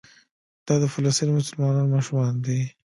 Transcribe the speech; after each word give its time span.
دا 0.65 0.73
د 0.81 0.85
فلسطیني 0.93 1.31
مسلمانانو 1.39 1.93
ماشومان 1.95 2.33
دي. 2.45 2.61